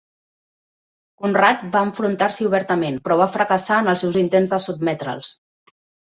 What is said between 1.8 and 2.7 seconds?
enfrontar-s'hi